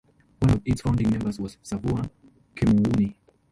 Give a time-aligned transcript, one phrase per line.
[0.39, 2.09] One of its founding members was Sauveur
[2.55, 3.17] Chemouni.